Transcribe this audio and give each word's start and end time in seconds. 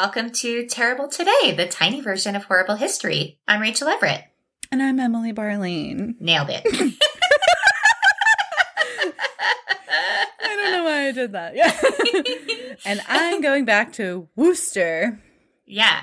welcome 0.00 0.30
to 0.30 0.64
Terrible 0.66 1.08
Today, 1.08 1.52
the 1.54 1.66
tiny 1.66 2.00
version 2.00 2.34
of 2.34 2.44
horrible 2.44 2.76
history. 2.76 3.38
I'm 3.46 3.60
Rachel 3.60 3.86
Everett. 3.86 4.24
And 4.72 4.82
I'm 4.82 4.98
Emily 4.98 5.34
Barleen. 5.34 6.18
Nailed 6.18 6.48
it. 6.48 6.62
I 10.42 10.56
don't 10.56 10.72
know 10.72 10.84
why 10.84 11.08
I 11.08 11.12
did 11.12 11.32
that. 11.32 11.54
Yeah. 11.54 11.78
and 12.86 13.02
I'm 13.08 13.42
going 13.42 13.66
back 13.66 13.92
to 13.94 14.26
Worcester. 14.36 15.20
Yeah. 15.66 16.00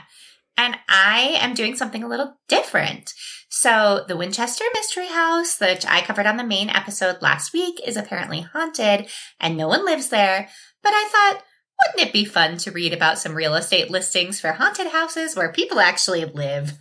And 0.58 0.78
I 0.88 1.36
am 1.40 1.56
doing 1.56 1.76
something 1.76 2.04
a 2.04 2.08
little 2.08 2.38
different. 2.48 3.16
So, 3.50 4.06
the 4.08 4.16
Winchester 4.16 4.66
Mystery 4.76 5.08
House, 5.08 5.60
which 5.60 5.88
I 5.88 6.02
covered 6.02 6.28
on 6.28 6.38
the 6.38 6.44
main 6.44 6.70
episode 6.70 7.24
last 7.24 7.52
week, 7.52 7.82
is 7.84 7.98
apparently 7.98 8.42
haunted 8.42 9.08
and 9.40 9.58
no 9.58 9.68
one 9.68 9.86
lives 9.86 10.10
there. 10.10 10.50
But 10.84 10.92
I 10.94 11.10
thought, 11.12 11.44
wouldn't 11.86 12.08
it 12.10 12.14
be 12.14 12.26
fun 12.26 12.58
to 12.58 12.72
read 12.72 12.94
about 12.94 13.20
some 13.20 13.36
real 13.36 13.56
estate 13.56 13.90
listings 13.92 14.40
for 14.40 14.54
haunted 14.54 14.88
houses 14.88 15.36
where 15.36 15.52
people 15.52 15.80
actually 15.80 16.26
live? 16.26 16.74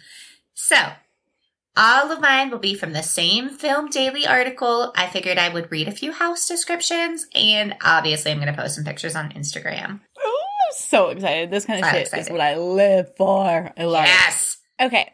So, 0.54 0.76
all 1.76 2.10
of 2.10 2.20
mine 2.20 2.50
will 2.50 2.58
be 2.58 2.74
from 2.74 2.92
the 2.94 3.02
same 3.02 3.50
Film 3.50 3.90
Daily 3.90 4.26
article. 4.26 4.92
I 4.96 5.06
figured 5.08 5.36
I 5.36 5.50
would 5.50 5.70
read 5.70 5.88
a 5.88 5.92
few 5.92 6.12
house 6.12 6.48
descriptions, 6.48 7.26
and 7.34 7.74
obviously, 7.84 8.30
I'm 8.32 8.38
going 8.40 8.52
to 8.54 8.58
post 8.58 8.76
some 8.76 8.84
pictures 8.84 9.14
on 9.14 9.30
Instagram. 9.32 10.00
Oh, 10.24 10.42
I'm 10.70 10.74
so 10.76 11.08
excited. 11.08 11.50
This 11.50 11.66
kind 11.66 11.80
of 11.80 11.84
I'm 11.86 11.92
shit 11.92 12.02
excited. 12.02 12.22
is 12.26 12.30
what 12.30 12.40
I 12.40 12.56
live 12.56 13.14
for. 13.16 13.72
I 13.76 13.84
love 13.84 14.06
Yes! 14.06 14.56
it. 14.78 14.84
Okay. 14.86 15.12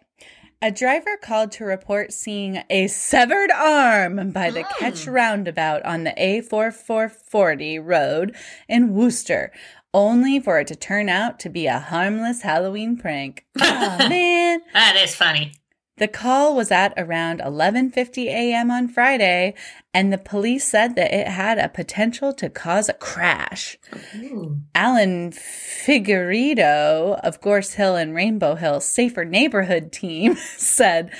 A 0.64 0.70
driver 0.70 1.16
called 1.20 1.50
to 1.52 1.64
report 1.64 2.12
seeing 2.12 2.62
a 2.70 2.86
severed 2.86 3.50
arm 3.50 4.30
by 4.30 4.48
the 4.50 4.62
Mm. 4.62 4.78
Ketch 4.78 5.08
roundabout 5.08 5.82
on 5.84 6.04
the 6.04 6.12
A4440 6.16 7.80
road 7.84 8.36
in 8.68 8.94
Worcester, 8.94 9.50
only 9.92 10.38
for 10.38 10.60
it 10.60 10.68
to 10.68 10.76
turn 10.76 11.08
out 11.08 11.40
to 11.40 11.48
be 11.48 11.66
a 11.66 11.80
harmless 11.80 12.42
Halloween 12.42 12.96
prank. 12.96 13.44
Oh, 13.60 14.08
man. 14.08 14.60
That 14.72 14.94
is 15.02 15.16
funny. 15.16 15.52
The 15.98 16.08
call 16.08 16.56
was 16.56 16.70
at 16.70 16.94
around 16.96 17.40
11:50 17.40 18.26
a.m. 18.26 18.70
on 18.70 18.88
Friday, 18.88 19.54
and 19.92 20.10
the 20.10 20.18
police 20.18 20.64
said 20.64 20.96
that 20.96 21.12
it 21.12 21.28
had 21.28 21.58
a 21.58 21.68
potential 21.68 22.32
to 22.34 22.48
cause 22.48 22.88
a 22.88 22.94
crash. 22.94 23.78
Ooh. 24.16 24.60
Alan 24.74 25.32
Figueredo 25.32 27.20
of 27.22 27.40
Gorse 27.42 27.74
Hill 27.74 27.94
and 27.96 28.14
Rainbow 28.14 28.54
Hill 28.54 28.80
Safer 28.80 29.24
Neighborhood 29.24 29.92
team 29.92 30.36
said 30.56 31.12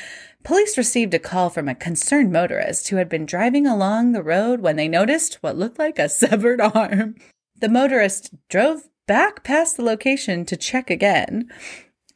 police 0.42 0.78
received 0.78 1.12
a 1.14 1.18
call 1.18 1.50
from 1.50 1.68
a 1.68 1.74
concerned 1.74 2.32
motorist 2.32 2.88
who 2.88 2.96
had 2.96 3.08
been 3.08 3.26
driving 3.26 3.66
along 3.66 4.12
the 4.12 4.22
road 4.22 4.60
when 4.60 4.76
they 4.76 4.88
noticed 4.88 5.34
what 5.42 5.56
looked 5.56 5.78
like 5.78 5.98
a 5.98 6.08
severed 6.08 6.60
arm. 6.60 7.16
The 7.60 7.68
motorist 7.68 8.34
drove 8.48 8.88
back 9.06 9.44
past 9.44 9.76
the 9.76 9.84
location 9.84 10.46
to 10.46 10.56
check 10.56 10.88
again. 10.90 11.50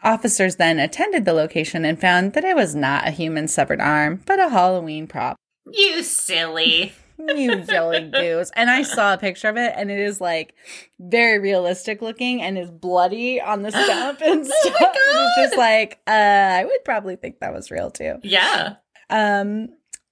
Officers 0.03 0.57
then 0.57 0.79
attended 0.79 1.25
the 1.25 1.33
location 1.33 1.85
and 1.85 2.01
found 2.01 2.33
that 2.35 2.45
it 2.45 2.57
was 2.57 2.75
not 2.75 3.09
a 3.09 3.11
human 3.11 3.49
severed 3.49 3.81
arm, 3.81 4.23
but 4.27 4.39
a 4.39 4.51
Halloween 4.51 5.07
prop. 5.07 5.37
You 5.71 6.03
silly. 6.03 6.95
You 7.37 7.63
jelly 7.63 8.11
goose. 8.11 8.51
And 8.55 8.71
I 8.71 8.83
saw 8.83 9.15
a 9.15 9.19
picture 9.19 9.49
of 9.49 9.57
it 9.57 9.73
and 9.77 9.91
it 9.91 9.99
is 9.99 10.21
like 10.21 10.55
very 10.99 11.39
realistic 11.39 12.03
looking 12.03 12.43
and 12.43 12.59
is 12.59 12.71
bloody 12.71 13.41
on 13.41 13.63
the 13.63 13.71
stump 13.85 14.21
and 14.21 14.47
Oh 14.47 14.61
stuff. 14.61 14.81
And 14.81 14.95
it's 14.97 15.37
just 15.37 15.57
like, 15.57 15.99
uh, 16.07 16.11
I 16.11 16.65
would 16.65 16.85
probably 16.85 17.17
think 17.17 17.41
that 17.41 17.53
was 17.53 17.71
real 17.71 17.91
too. 17.91 18.17
Yeah. 18.23 18.77
Um, 19.09 19.71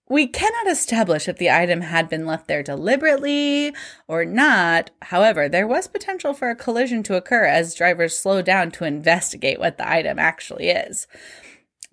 we 0.09 0.27
cannot 0.27 0.67
establish 0.71 1.29
if 1.29 1.39
the 1.39 1.51
item 1.51 1.81
had 1.81 2.09
been 2.09 2.27
left 2.27 2.47
there 2.47 2.63
deliberately 2.63 3.75
or 4.07 4.25
not. 4.25 4.91
However, 5.03 5.49
there 5.49 5.67
was 5.67 5.87
potential 5.89 6.35
for 6.35 6.51
a 6.51 6.57
collision 6.57 7.03
to 7.05 7.17
occur 7.17 7.45
as 7.45 7.75
drivers 7.75 8.17
slowed 8.17 8.45
down 8.45 8.71
to 8.73 8.85
investigate 8.85 9.59
what 9.59 9.79
the 9.79 9.91
item 9.91 10.19
actually 10.19 10.69
is. 10.69 11.07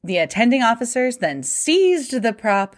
The 0.03 0.17
attending 0.17 0.61
officers 0.63 1.17
then 1.17 1.43
seized 1.43 2.21
the 2.21 2.33
prop. 2.33 2.75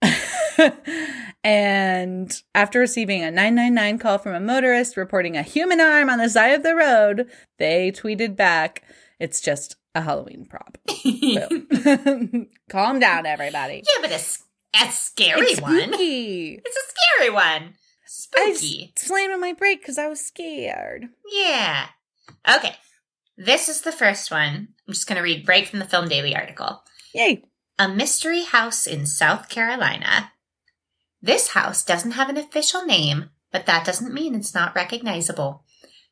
and 1.44 2.42
after 2.54 2.78
receiving 2.78 3.22
a 3.22 3.30
999 3.30 3.98
call 3.98 4.18
from 4.18 4.34
a 4.34 4.40
motorist 4.40 4.96
reporting 4.96 5.36
a 5.36 5.42
human 5.42 5.80
arm 5.80 6.08
on 6.08 6.18
the 6.18 6.28
side 6.28 6.52
of 6.54 6.62
the 6.62 6.74
road, 6.74 7.28
they 7.58 7.90
tweeted 7.92 8.36
back, 8.36 8.82
It's 9.20 9.40
just 9.40 9.76
a 9.94 10.00
Halloween 10.02 10.46
prop. 10.46 10.78
Calm 12.70 12.98
down, 13.00 13.26
everybody. 13.26 13.82
Yeah, 13.86 14.00
but 14.00 14.10
a, 14.10 14.14
s- 14.14 14.44
a 14.80 14.90
scary 14.90 15.40
It's 15.42 15.60
one. 15.60 15.80
spooky. 15.88 16.60
It's 16.64 16.76
a 16.76 16.80
scary 17.18 17.30
one. 17.30 17.74
Spooky. 18.06 18.92
s- 18.96 19.06
slammed 19.06 19.32
on 19.32 19.40
my 19.40 19.52
brake 19.52 19.80
because 19.80 19.98
I 19.98 20.08
was 20.08 20.24
scared. 20.24 21.06
Yeah. 21.30 21.86
Okay. 22.48 22.74
This 23.36 23.68
is 23.68 23.80
the 23.82 23.92
first 23.92 24.30
one. 24.30 24.68
I'm 24.86 24.94
just 24.94 25.06
going 25.06 25.16
to 25.16 25.22
read 25.22 25.48
right 25.48 25.66
from 25.66 25.78
the 25.78 25.84
Film 25.86 26.08
Daily 26.08 26.36
article. 26.36 26.82
Yay. 27.14 27.44
A 27.78 27.88
mystery 27.88 28.44
house 28.44 28.86
in 28.86 29.06
South 29.06 29.48
Carolina. 29.48 30.32
This 31.22 31.48
house 31.48 31.84
doesn't 31.84 32.10
have 32.12 32.28
an 32.28 32.36
official 32.36 32.84
name, 32.84 33.30
but 33.50 33.64
that 33.66 33.86
doesn't 33.86 34.12
mean 34.12 34.34
it's 34.34 34.54
not 34.54 34.74
recognizable. 34.74 35.64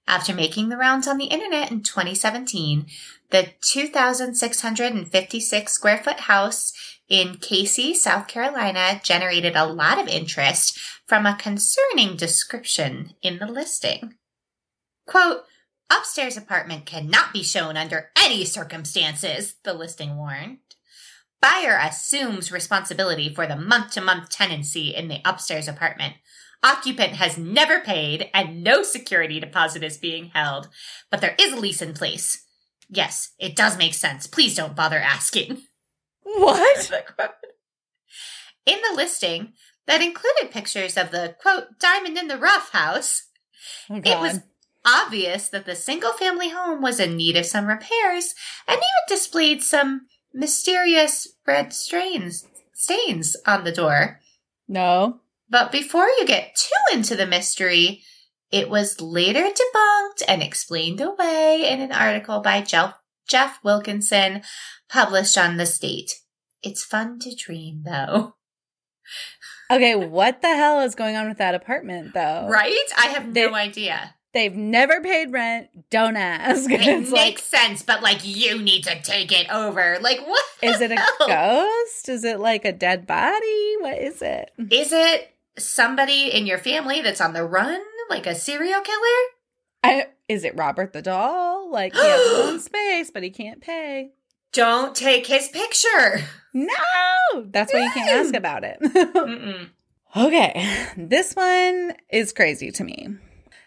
After 0.09 0.35
making 0.35 0.71
the 0.71 0.77
rounds 0.77 1.07
on 1.07 1.19
the 1.19 1.27
internet 1.27 1.71
in 1.71 1.83
2017, 1.83 2.87
the 3.31 3.49
2,656 3.63 5.73
square 5.73 5.99
foot 5.99 6.21
house 6.21 6.73
in 7.11 7.39
Cayce, 7.39 8.01
South 8.01 8.29
Carolina 8.29 9.01
generated 9.03 9.57
a 9.57 9.67
lot 9.67 9.99
of 9.99 10.07
interest 10.07 10.79
from 11.07 11.27
a 11.27 11.37
concerning 11.37 12.17
description 12.17 13.15
in 13.21 13.39
the 13.39 13.49
listing. 13.49 14.15
Quote, 15.07 15.43
upstairs 15.91 16.37
apartment 16.37 16.87
cannot 16.87 17.33
be 17.33 17.43
shown 17.43 17.77
under 17.77 18.11
any 18.17 18.45
circumstances, 18.45 19.57
the 19.65 19.75
listing 19.75 20.17
warned. 20.17 20.59
Buyer 21.43 21.77
assumes 21.83 22.53
responsibility 22.53 23.35
for 23.35 23.47
the 23.47 23.57
month 23.57 23.93
to 23.95 24.01
month 24.01 24.29
tenancy 24.29 24.95
in 24.95 25.09
the 25.09 25.21
upstairs 25.25 25.67
apartment. 25.67 26.15
Occupant 26.63 27.15
has 27.15 27.37
never 27.37 27.81
paid 27.81 28.31
and 28.33 28.63
no 28.63 28.85
security 28.85 29.41
deposit 29.41 29.83
is 29.83 29.99
being 29.99 30.27
held, 30.27 30.69
but 31.11 31.21
there 31.21 31.35
is 31.41 31.55
a 31.55 31.59
lease 31.59 31.83
in 31.83 31.93
place. 31.93 32.47
Yes, 32.89 33.33
it 33.39 33.57
does 33.57 33.79
make 33.79 33.95
sense. 33.95 34.29
Please 34.29 34.55
don't 34.55 34.77
bother 34.77 34.99
asking. 34.99 35.63
What? 36.37 36.91
In 38.67 38.79
the 38.89 38.95
listing 38.97 39.55
that 39.87 40.03
included 40.03 40.51
pictures 40.51 40.97
of 40.97 41.11
the 41.11 41.35
quote, 41.41 41.79
diamond 41.81 42.19
in 42.19 42.29
the 42.29 42.39
rough 42.39 42.71
house, 42.71 43.29
Oh, 43.91 43.97
it 43.97 44.19
was 44.21 44.41
obvious 44.87 45.49
that 45.49 45.67
the 45.67 45.75
single 45.75 46.13
family 46.13 46.51
home 46.51 46.81
was 46.81 47.01
in 47.01 47.17
need 47.17 47.37
of 47.37 47.47
some 47.47 47.67
repairs 47.67 48.35
and 48.69 48.77
even 48.77 48.85
displayed 49.09 49.63
some 49.63 50.07
mysterious 50.33 51.29
red 51.47 51.73
stains 51.73 52.47
stains 52.75 53.37
on 53.47 53.65
the 53.65 53.73
door. 53.73 54.21
no. 54.69 55.21
But 55.53 55.73
before 55.73 56.07
you 56.07 56.25
get 56.27 56.55
too 56.55 56.97
into 56.97 57.17
the 57.17 57.27
mystery, 57.27 58.03
it 58.53 58.71
was 58.71 59.01
later 59.01 59.43
debunked 59.43 60.23
and 60.29 60.43
explained 60.45 61.01
away 61.01 61.67
in 61.69 61.81
an 61.81 61.91
article 61.91 62.39
by 62.41 62.63
Jeff, 62.63 62.95
Jeff 63.31 63.61
Wilkinson 63.63 64.43
published 64.89 65.39
on 65.39 65.57
The 65.57 65.67
State. 65.67 66.17
It's 66.63 66.85
fun 66.85 67.19
to 67.21 67.35
dream, 67.35 67.83
though. 67.85 68.35
Okay, 69.71 69.95
what 69.95 70.43
the 70.43 70.49
hell 70.55 70.81
is 70.81 70.95
going 70.97 71.15
on 71.17 71.29
with 71.29 71.39
that 71.39 71.55
apartment 71.55 72.13
though? 72.13 72.49
Right? 72.49 72.77
I 72.99 73.07
have 73.07 73.33
They- 73.33 73.47
no 73.47 73.55
idea. 73.55 74.15
They've 74.33 74.55
never 74.55 75.01
paid 75.01 75.33
rent. 75.33 75.69
Don't 75.91 76.17
ask. 76.17 76.71
It 76.71 76.81
It's 76.83 77.11
like, 77.11 77.21
makes 77.25 77.43
sense, 77.45 77.83
but 77.83 78.01
like 78.03 78.21
you 78.25 78.61
need 78.63 78.85
to 78.85 79.01
take 79.03 79.33
it 79.33 79.49
over. 79.51 79.99
Like 80.01 80.21
what? 80.27 80.45
Is 80.63 80.81
it 80.81 80.93
a 80.93 80.97
hell? 80.97 81.27
ghost? 81.27 82.09
Is 82.09 82.23
it 82.25 82.39
like 82.39 82.65
a 82.65 82.73
dead 82.73 83.07
body? 83.09 83.75
What 83.81 83.99
is 83.99 84.23
it? 84.23 84.53
Is 84.71 84.93
it 84.93 85.35
somebody 85.59 86.31
in 86.33 86.47
your 86.47 86.59
family 86.59 87.01
that's 87.01 87.21
on 87.21 87.33
the 87.33 87.45
run, 87.45 87.81
like 88.09 88.27
a 88.27 88.35
serial 88.37 88.81
killer? 88.83 89.21
I, 89.83 90.07
is 90.29 90.45
it 90.45 90.57
Robert 90.57 90.93
the 90.93 91.03
doll? 91.03 91.71
Like 91.71 91.95
he 91.95 92.01
has 92.01 92.31
his 92.31 92.39
own 92.39 92.61
space, 92.61 93.11
but 93.11 93.23
he 93.23 93.31
can't 93.31 93.61
pay. 93.61 94.13
Don't 94.53 94.95
take 94.97 95.27
his 95.27 95.49
picture. 95.49 96.25
No, 96.53 97.45
that's 97.47 97.73
why 97.73 97.85
you 97.85 97.91
can't 97.93 98.27
ask 98.27 98.35
about 98.35 98.65
it. 98.65 99.71
Okay, 100.17 100.67
this 100.97 101.35
one 101.35 101.95
is 102.11 102.33
crazy 102.33 102.73
to 102.73 102.83
me. 102.83 103.11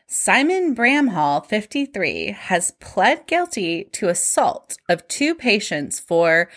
Simon 0.07 0.75
Bramhall, 0.75 1.45
53, 1.45 2.31
has 2.37 2.71
pled 2.81 3.25
guilty 3.27 3.85
to 3.93 4.09
assault 4.09 4.75
of 4.89 5.07
two 5.07 5.35
patients 5.35 6.01
for 6.01 6.49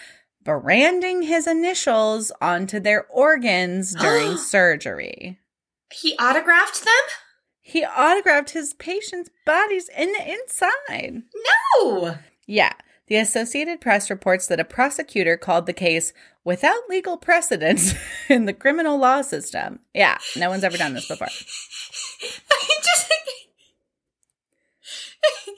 branding 0.42 1.22
his 1.22 1.46
initials 1.46 2.32
onto 2.40 2.80
their 2.80 3.06
organs 3.06 3.94
during 3.94 4.36
surgery. 4.36 5.38
He 5.92 6.16
autographed 6.18 6.84
them? 6.84 6.92
He 7.68 7.84
autographed 7.84 8.50
his 8.50 8.74
patients' 8.74 9.28
bodies 9.44 9.90
in 9.98 10.12
the 10.12 10.32
inside. 10.32 11.24
No. 11.82 12.16
Yeah. 12.46 12.72
The 13.08 13.16
Associated 13.16 13.80
Press 13.80 14.08
reports 14.08 14.46
that 14.46 14.60
a 14.60 14.64
prosecutor 14.64 15.36
called 15.36 15.66
the 15.66 15.72
case 15.72 16.12
without 16.44 16.88
legal 16.88 17.16
precedence 17.16 17.92
in 18.28 18.44
the 18.44 18.52
criminal 18.52 18.96
law 18.98 19.20
system. 19.22 19.80
Yeah, 19.92 20.16
no 20.36 20.48
one's 20.48 20.62
ever 20.62 20.76
done 20.76 20.94
this 20.94 21.08
before. 21.08 21.26
I 22.52 22.78
just 22.84 23.12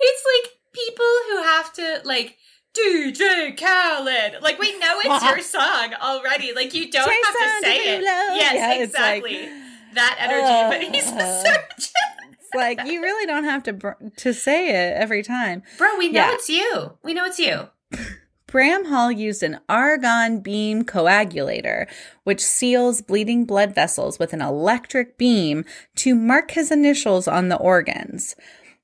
it's 0.00 0.24
like 0.32 0.52
people 0.72 1.06
who 1.28 1.42
have 1.42 1.70
to 1.74 2.00
like 2.06 2.38
DJ 2.72 3.54
Khaled. 3.58 4.42
Like 4.42 4.58
we 4.58 4.78
know 4.78 5.00
it's 5.04 5.22
your 5.22 5.40
song 5.42 5.92
already. 6.00 6.54
Like 6.54 6.72
you 6.72 6.90
don't 6.90 7.10
have 7.10 7.34
to 7.34 7.60
say 7.62 7.96
it. 7.96 8.02
Yes, 8.02 8.54
Yeah, 8.54 8.82
exactly. 8.82 9.48
That 9.94 10.16
energy, 10.18 10.86
but 10.88 10.94
he's 10.94 11.12
the 11.12 11.22
uh, 11.22 11.42
surgeon. 11.44 11.92
It's 12.32 12.54
like 12.54 12.84
you 12.86 13.02
really 13.02 13.26
don't 13.26 13.44
have 13.44 13.62
to 13.64 13.72
br- 13.72 13.90
to 14.18 14.32
say 14.34 14.68
it 14.70 14.94
every 14.96 15.22
time. 15.22 15.62
Bro, 15.76 15.96
we 15.98 16.08
know 16.10 16.20
Yeah. 16.20 16.34
it's 16.34 16.48
you. 16.48 16.92
We 17.02 17.14
know 17.14 17.24
it's 17.24 17.38
you. 17.38 17.68
Bramhall 18.46 19.14
used 19.14 19.42
an 19.42 19.60
argon 19.68 20.40
beam 20.40 20.82
coagulator, 20.84 21.86
which 22.24 22.40
seals 22.40 23.02
bleeding 23.02 23.44
blood 23.44 23.74
vessels 23.74 24.18
with 24.18 24.32
an 24.32 24.40
electric 24.40 25.18
beam 25.18 25.66
to 25.96 26.14
mark 26.14 26.52
his 26.52 26.70
initials 26.70 27.28
on 27.28 27.48
the 27.50 27.56
organs. 27.58 28.34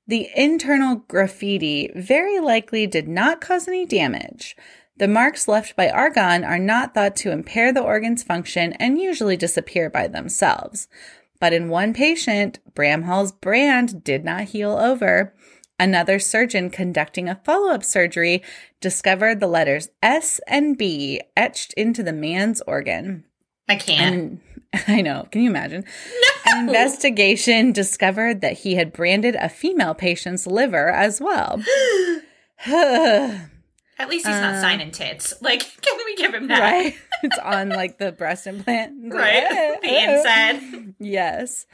The 0.07 0.29
internal 0.35 0.97
graffiti 1.07 1.89
very 1.95 2.39
likely 2.39 2.85
did 2.85 3.07
not 3.07 3.41
cause 3.41 3.67
any 3.67 3.87
damage. 3.87 4.55
The 4.97 5.07
marks 5.09 5.49
left 5.49 5.75
by 5.75 5.89
argon 5.89 6.45
are 6.45 6.59
not 6.59 6.93
thought 6.93 7.17
to 7.17 7.31
impair 7.31 7.73
the 7.73 7.83
organ's 7.83 8.23
function 8.23 8.73
and 8.73 8.99
usually 8.99 9.35
disappear 9.35 9.89
by 9.89 10.07
themselves. 10.07 10.87
But 11.39 11.51
in 11.51 11.67
one 11.67 11.93
patient, 11.93 12.59
Bramhall's 12.73 13.33
brand 13.33 14.05
did 14.05 14.23
not 14.23 14.45
heal 14.45 14.71
over. 14.71 15.33
Another 15.77 16.17
surgeon 16.17 16.69
conducting 16.69 17.27
a 17.27 17.41
follow 17.43 17.73
up 17.73 17.83
surgery 17.83 18.41
discovered 18.79 19.41
the 19.41 19.47
letters 19.47 19.89
S 20.01 20.39
and 20.47 20.77
B 20.77 21.19
etched 21.35 21.73
into 21.73 22.01
the 22.01 22.13
man's 22.13 22.61
organ. 22.61 23.25
I 23.67 23.75
can't. 23.75 24.15
And 24.15 24.41
I 24.87 25.01
know, 25.01 25.27
can 25.29 25.41
you 25.41 25.49
imagine? 25.49 25.83
No! 25.83 26.51
An 26.53 26.69
investigation 26.69 27.73
discovered 27.73 28.39
that 28.39 28.59
he 28.59 28.75
had 28.75 28.93
branded 28.93 29.35
a 29.35 29.49
female 29.49 29.93
patient's 29.93 30.47
liver 30.47 30.89
as 30.89 31.19
well. 31.19 31.61
At 33.97 34.09
least 34.09 34.25
he's 34.27 34.35
not 34.35 34.55
Uh, 34.55 34.61
signing 34.61 34.91
tits. 34.91 35.33
Like, 35.41 35.61
can 35.81 35.97
we 36.05 36.15
give 36.15 36.33
him 36.33 36.47
that? 36.47 36.59
right? 36.59 36.95
It's 37.23 37.37
on 37.39 37.69
like 37.69 37.97
the 37.97 38.11
breast 38.11 38.45
implant. 38.47 39.03
Like, 39.05 39.13
Right? 39.19 39.77
the 39.81 40.03
inside. 40.03 40.93
Yes. 40.99 41.65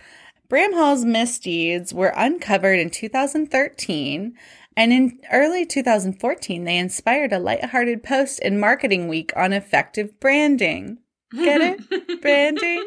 Bramhall's 0.50 1.06
misdeeds 1.06 1.94
were 1.94 2.14
uncovered 2.16 2.78
in 2.80 2.90
2013, 2.90 4.34
and 4.78 4.94
in 4.94 5.20
early 5.32 5.66
2014, 5.66 6.64
they 6.66 6.78
inspired 6.78 7.32
a 7.34 7.40
lighthearted 7.40 8.04
post 8.04 8.40
in 8.42 8.60
Marketing 8.60 9.08
Week 9.08 9.32
on 9.36 9.54
effective 9.54 10.20
branding. 10.20 10.98
Get 11.34 11.62
it? 11.62 12.22
branding. 12.22 12.86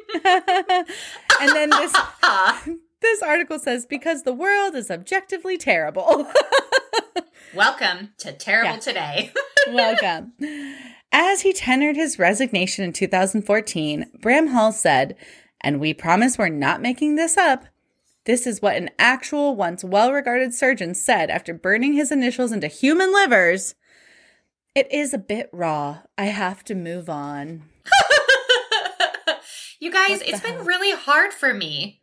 and 1.40 1.50
then 1.56 1.70
this 1.70 1.94
this 3.00 3.22
article 3.22 3.58
says 3.58 3.86
because 3.86 4.22
the 4.22 4.32
world 4.34 4.74
is 4.74 4.90
objectively 4.90 5.56
terrible. 5.56 6.26
Welcome 7.54 8.10
to 8.18 8.32
Terrible 8.32 8.74
Yeah. 8.74 8.78
Today. 8.78 9.32
Welcome. 9.68 10.32
As 11.12 11.42
he 11.42 11.52
tendered 11.52 11.96
his 11.96 12.18
resignation 12.18 12.84
in 12.84 12.92
2014, 12.92 14.10
Bramhall 14.20 14.72
said, 14.72 15.16
and 15.60 15.80
we 15.80 15.94
promise 15.94 16.36
we're 16.36 16.48
not 16.48 16.82
making 16.82 17.16
this 17.16 17.36
up. 17.36 17.66
This 18.26 18.46
is 18.46 18.62
what 18.62 18.76
an 18.76 18.90
actual, 18.98 19.54
once 19.54 19.84
well 19.84 20.12
regarded 20.12 20.54
surgeon 20.54 20.94
said 20.94 21.30
after 21.30 21.54
burning 21.54 21.92
his 21.92 22.10
initials 22.10 22.52
into 22.52 22.68
human 22.68 23.12
livers. 23.12 23.74
It 24.74 24.90
is 24.90 25.14
a 25.14 25.18
bit 25.18 25.48
raw. 25.52 26.00
I 26.18 26.26
have 26.26 26.64
to 26.64 26.74
move 26.74 27.08
on. 27.08 27.64
you 29.78 29.92
guys, 29.92 30.20
it's 30.22 30.40
been 30.40 30.64
really 30.64 30.92
hard 30.92 31.32
for 31.32 31.54
me. 31.54 32.00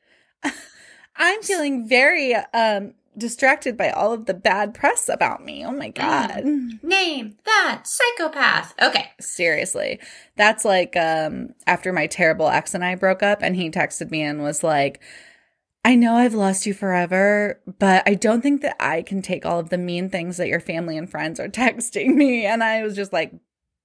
I'm 1.18 1.42
feeling 1.42 1.88
very 1.88 2.34
um, 2.36 2.94
distracted 3.18 3.78
by 3.78 3.90
all 3.90 4.14
of 4.14 4.26
the 4.26 4.34
bad 4.34 4.74
press 4.74 5.10
about 5.10 5.44
me. 5.44 5.66
Oh 5.66 5.72
my 5.72 5.90
God. 5.90 6.44
Name 6.82 7.38
that 7.46 7.84
psychopath. 7.86 8.74
Okay. 8.82 9.12
Seriously. 9.20 10.00
That's 10.36 10.66
like 10.66 10.96
um 10.96 11.50
after 11.68 11.92
my 11.92 12.08
terrible 12.08 12.48
ex 12.48 12.74
and 12.74 12.84
I 12.84 12.96
broke 12.96 13.24
up 13.24 13.42
and 13.42 13.56
he 13.56 13.70
texted 13.70 14.12
me 14.12 14.22
and 14.22 14.42
was 14.42 14.64
like, 14.64 15.02
I 15.84 15.96
know 15.96 16.16
I've 16.16 16.36
lost 16.36 16.66
you 16.66 16.74
forever, 16.74 17.60
but 17.80 18.04
I 18.06 18.14
don't 18.14 18.42
think 18.42 18.62
that 18.62 18.76
I 18.80 19.02
can 19.02 19.22
take 19.22 19.46
all 19.46 19.60
of 19.60 19.70
the 19.70 19.78
mean 19.78 20.10
things 20.10 20.38
that 20.38 20.48
your 20.48 20.60
family 20.60 20.98
and 20.98 21.10
friends 21.10 21.40
are 21.40 21.48
texting 21.50 22.16
me. 22.16 22.46
And 22.46 22.64
I 22.64 22.84
was 22.84 22.96
just 22.96 23.12
like, 23.12 23.34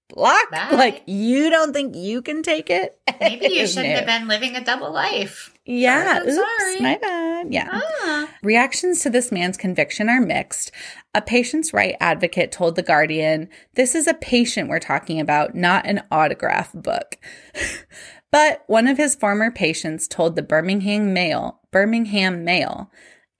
block. 0.08 0.50
Bye. 0.50 0.68
Like, 0.72 1.02
you 1.06 1.50
don't 1.50 1.72
think 1.72 1.94
you 1.96 2.22
can 2.22 2.42
take 2.42 2.70
it? 2.70 2.98
Maybe 3.20 3.46
you 3.48 3.66
shouldn't 3.66 3.88
No. 3.90 3.96
have 3.96 4.06
been 4.06 4.28
living 4.28 4.56
a 4.56 4.64
double 4.64 4.92
life. 4.92 5.52
Yeah. 5.64 6.22
Oops, 6.22 6.34
sorry. 6.34 6.80
my 6.80 6.98
bad. 7.00 7.52
Yeah. 7.52 7.68
Ah. 7.72 8.28
Reactions 8.42 9.00
to 9.02 9.10
this 9.10 9.32
man's 9.32 9.56
conviction 9.56 10.08
are 10.08 10.20
mixed. 10.20 10.70
A 11.14 11.20
patient's 11.20 11.72
right 11.72 11.96
advocate 12.00 12.52
told 12.52 12.76
The 12.76 12.82
Guardian, 12.82 13.48
This 13.74 13.94
is 13.94 14.06
a 14.06 14.14
patient 14.14 14.68
we're 14.68 14.78
talking 14.78 15.18
about, 15.20 15.54
not 15.54 15.86
an 15.86 16.02
autograph 16.10 16.72
book. 16.72 17.16
but 18.30 18.62
one 18.66 18.86
of 18.86 18.96
his 18.98 19.14
former 19.14 19.50
patients 19.50 20.06
told 20.08 20.36
the 20.36 20.42
Birmingham 20.42 21.12
Mail, 21.12 21.60
Birmingham 21.70 22.44
Mail, 22.44 22.90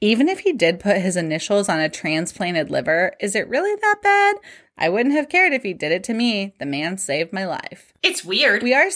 even 0.00 0.28
if 0.28 0.40
he 0.40 0.52
did 0.52 0.81
put 0.81 0.98
his 0.98 1.16
initials 1.16 1.69
on 1.69 1.81
a 1.81 1.88
transplanted 1.88 2.70
liver, 2.70 3.14
is 3.20 3.34
it 3.34 3.48
really 3.48 3.75
that 3.75 3.96
bad? 4.02 4.37
I 4.76 4.88
wouldn't 4.88 5.14
have 5.14 5.28
cared 5.28 5.52
if 5.52 5.62
he 5.62 5.72
did 5.72 5.93
it 5.93 6.04
to 6.04 6.14
me. 6.14 6.54
The 6.58 6.66
man 6.66 6.98
saved 6.98 7.32
my 7.32 7.46
life. 7.46 7.94
It's 8.02 8.25
weird. 8.25 8.62
We 8.62 8.75
are, 8.75 8.88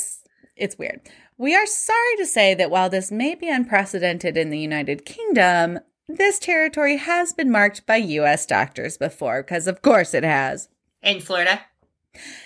it's 0.56 0.78
weird. 0.78 1.00
We 1.38 1.54
are 1.54 1.66
sorry 1.66 2.16
to 2.18 2.26
say 2.26 2.54
that 2.54 2.70
while 2.70 2.90
this 2.90 3.10
may 3.10 3.34
be 3.34 3.48
unprecedented 3.48 4.36
in 4.36 4.50
the 4.50 4.58
United 4.58 5.06
Kingdom, 5.06 5.78
this 6.06 6.38
territory 6.38 6.98
has 6.98 7.32
been 7.32 7.50
marked 7.50 7.86
by 7.86 7.96
US 7.96 8.44
doctors 8.44 8.98
before, 8.98 9.42
because 9.42 9.66
of 9.66 9.80
course 9.80 10.12
it 10.12 10.24
has. 10.24 10.68
In 11.02 11.20
Florida. 11.20 11.62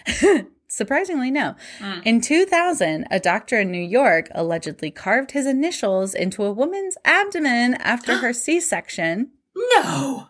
Surprisingly, 0.74 1.30
no. 1.30 1.54
Mm. 1.78 2.02
In 2.04 2.20
2000, 2.20 3.06
a 3.08 3.20
doctor 3.20 3.60
in 3.60 3.70
New 3.70 3.78
York 3.78 4.26
allegedly 4.34 4.90
carved 4.90 5.30
his 5.30 5.46
initials 5.46 6.14
into 6.14 6.42
a 6.42 6.50
woman's 6.50 6.98
abdomen 7.04 7.74
after 7.74 8.16
her 8.18 8.32
C 8.32 8.58
section. 8.58 9.30
No. 9.54 10.26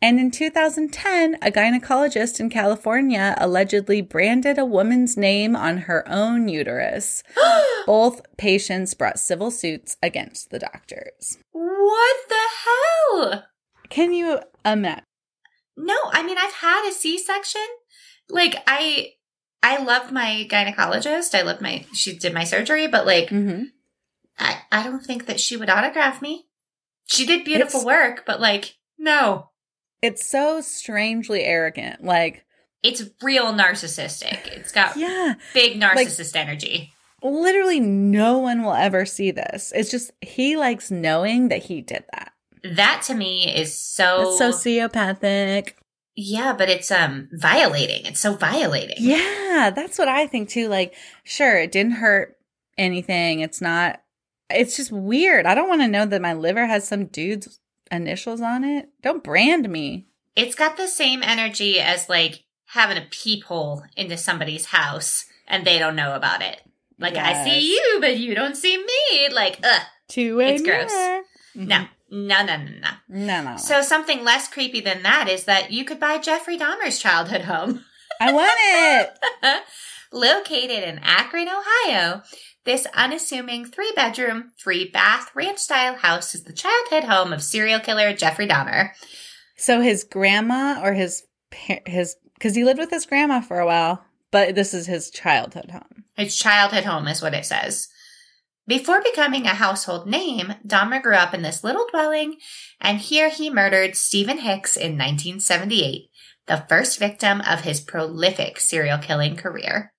And 0.00 0.20
in 0.20 0.30
2010, 0.30 1.34
a 1.42 1.50
gynecologist 1.50 2.38
in 2.38 2.48
California 2.48 3.34
allegedly 3.38 4.02
branded 4.02 4.56
a 4.56 4.64
woman's 4.64 5.16
name 5.16 5.56
on 5.56 5.78
her 5.78 6.08
own 6.08 6.46
uterus. 6.46 7.24
Both 7.86 8.22
patients 8.36 8.94
brought 8.94 9.18
civil 9.18 9.50
suits 9.50 9.96
against 10.00 10.50
the 10.50 10.60
doctors. 10.60 11.38
what 11.50 12.16
the 12.28 12.46
hell? 12.64 13.44
Can 13.88 14.12
you 14.12 14.38
imagine? 14.64 15.02
No, 15.76 15.96
I 16.12 16.22
mean 16.22 16.38
I've 16.38 16.52
had 16.52 16.88
a 16.88 16.92
C-section. 16.92 17.66
Like 18.28 18.62
I 18.68 19.14
I 19.62 19.82
loved 19.82 20.12
my 20.12 20.46
gynecologist. 20.50 21.34
I 21.38 21.42
loved 21.42 21.60
my 21.60 21.84
she 21.94 22.16
did 22.18 22.34
my 22.34 22.44
surgery, 22.44 22.86
but 22.86 23.06
like 23.06 23.28
hmm 23.28 23.64
I 24.38 24.58
I 24.72 24.82
don't 24.82 25.04
think 25.04 25.26
that 25.26 25.40
she 25.40 25.56
would 25.56 25.70
autograph 25.70 26.20
me. 26.22 26.46
She 27.06 27.26
did 27.26 27.44
beautiful 27.44 27.80
It's- 27.80 27.86
work, 27.86 28.24
but 28.26 28.40
like 28.40 28.76
no. 28.98 29.50
It's 30.00 30.26
so 30.28 30.60
strangely 30.60 31.44
arrogant. 31.44 32.02
Like, 32.02 32.44
It's 32.82 33.04
real 33.22 33.52
narcissistic. 33.52 34.48
It's 34.48 34.72
got 34.72 34.96
yeah, 34.96 35.34
big 35.54 35.80
narcissist 35.80 36.34
energy. 36.34 36.92
literally 37.22 37.78
no 37.78 38.38
one 38.38 38.64
will 38.64 38.72
ever 38.74 39.06
see 39.06 39.30
this. 39.30 39.72
It's 39.76 39.90
just 39.92 40.10
he 40.20 40.56
likes 40.56 40.90
knowing 40.90 41.48
that 41.50 41.62
he 41.64 41.82
did 41.82 42.04
that. 42.12 42.32
That 42.64 43.02
to 43.06 43.14
me 43.14 43.52
is 43.54 43.76
so 43.76 44.22
It's 44.32 44.40
sociopathic. 44.42 45.74
Yeah, 46.14 46.52
but 46.56 46.68
it's 46.68 46.90
um 46.90 47.28
violating. 47.32 48.06
It's 48.06 48.20
so 48.20 48.34
violating. 48.34 48.96
Yeah, 48.98 49.70
that's 49.74 49.98
what 49.98 50.08
I 50.08 50.26
think 50.26 50.48
too. 50.48 50.68
Like, 50.68 50.94
sure, 51.24 51.58
it 51.58 51.72
didn't 51.72 51.92
hurt 51.92 52.36
anything. 52.78 53.40
It's 53.40 53.60
not, 53.60 54.02
it's 54.50 54.76
just 54.76 54.92
weird. 54.92 55.46
I 55.46 55.54
don't 55.54 55.68
want 55.68 55.82
to 55.82 55.88
know 55.88 56.04
that 56.06 56.20
my 56.22 56.32
liver 56.34 56.66
has 56.66 56.86
some 56.86 57.06
dude's 57.06 57.60
initials 57.90 58.40
on 58.40 58.64
it. 58.64 58.88
Don't 59.02 59.24
brand 59.24 59.68
me. 59.70 60.06
It's 60.36 60.54
got 60.54 60.76
the 60.76 60.88
same 60.88 61.22
energy 61.22 61.78
as 61.80 62.08
like 62.08 62.44
having 62.66 62.96
a 62.96 63.06
peephole 63.10 63.82
into 63.96 64.16
somebody's 64.16 64.66
house 64.66 65.26
and 65.46 65.66
they 65.66 65.78
don't 65.78 65.96
know 65.96 66.14
about 66.14 66.40
it. 66.42 66.60
Like 66.98 67.16
I 67.16 67.44
see 67.44 67.72
you, 67.74 67.98
but 68.00 68.16
you 68.18 68.34
don't 68.34 68.56
see 68.56 68.76
me. 68.78 69.28
Like, 69.34 69.58
ugh. 69.62 69.82
Two 70.08 70.36
way 70.36 70.54
It's 70.54 70.62
gross. 70.62 70.90
mirror. 70.90 71.22
No, 71.54 71.86
no, 72.12 72.44
no, 72.44 72.58
no, 72.58 72.70
no. 72.78 72.90
No, 73.08 73.42
no. 73.42 73.56
So 73.56 73.80
something 73.80 74.22
less 74.22 74.46
creepy 74.46 74.82
than 74.82 75.02
that 75.02 75.30
is 75.30 75.44
that 75.44 75.72
you 75.72 75.86
could 75.86 75.98
buy 75.98 76.18
Jeffrey 76.18 76.58
Dahmer's 76.58 76.98
childhood 76.98 77.42
home. 77.42 77.86
I 78.20 78.32
want 78.32 78.52
it. 78.60 79.62
Located 80.12 80.86
in 80.86 81.00
Akron, 81.02 81.48
Ohio, 81.48 82.20
this 82.66 82.86
unassuming 82.92 83.64
three 83.64 83.92
bedroom, 83.96 84.52
three 84.62 84.90
bath 84.90 85.30
ranch 85.34 85.58
style 85.58 85.94
house 85.94 86.34
is 86.34 86.44
the 86.44 86.52
childhood 86.52 87.04
home 87.04 87.32
of 87.32 87.42
serial 87.42 87.80
killer 87.80 88.12
Jeffrey 88.12 88.46
Dahmer. 88.46 88.90
So 89.56 89.80
his 89.80 90.04
grandma 90.04 90.82
or 90.84 90.92
his 90.92 91.22
his 91.86 92.16
because 92.34 92.54
he 92.54 92.64
lived 92.64 92.78
with 92.78 92.90
his 92.90 93.06
grandma 93.06 93.40
for 93.40 93.58
a 93.58 93.66
while, 93.66 94.04
but 94.30 94.54
this 94.54 94.74
is 94.74 94.86
his 94.86 95.10
childhood 95.10 95.70
home. 95.70 96.04
His 96.14 96.36
childhood 96.36 96.84
home 96.84 97.08
is 97.08 97.22
what 97.22 97.32
it 97.32 97.46
says. 97.46 97.88
Before 98.66 99.02
becoming 99.02 99.46
a 99.46 99.54
household 99.54 100.06
name, 100.06 100.54
Dahmer 100.64 101.02
grew 101.02 101.16
up 101.16 101.34
in 101.34 101.42
this 101.42 101.64
little 101.64 101.86
dwelling, 101.90 102.36
and 102.80 102.98
here 102.98 103.28
he 103.28 103.50
murdered 103.50 103.96
Steven 103.96 104.38
Hicks 104.38 104.76
in 104.76 104.92
1978, 104.92 106.10
the 106.46 106.64
first 106.68 106.98
victim 106.98 107.40
of 107.40 107.62
his 107.62 107.80
prolific 107.80 108.60
serial 108.60 108.98
killing 108.98 109.36
career. 109.36 109.92